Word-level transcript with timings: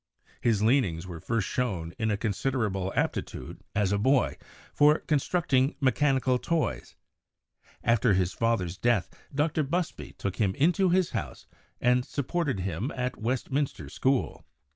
His 0.41 0.63
leanings 0.63 1.05
were 1.05 1.19
first 1.19 1.47
shown 1.47 1.93
in 1.99 2.09
a 2.09 2.17
considerable 2.17 2.91
aptitude, 2.95 3.61
as 3.75 3.91
a 3.91 3.99
boy, 3.99 4.35
for 4.73 4.97
con 4.97 5.19
structing 5.19 5.75
mechanical 5.79 6.39
toys. 6.39 6.95
After 7.83 8.15
his 8.15 8.33
father's 8.33 8.79
death 8.79 9.11
Dr. 9.31 9.61
Busby 9.61 10.13
took 10.13 10.37
him 10.37 10.55
into 10.55 10.89
his 10.89 11.11
house 11.11 11.45
and 11.79 12.03
supported 12.03 12.61
him 12.61 12.87
while 12.89 12.97
96 12.97 12.97
CHEMISTRY 12.97 13.05
at 13.05 13.23
Westminster 13.23 13.89
School. 13.89 14.43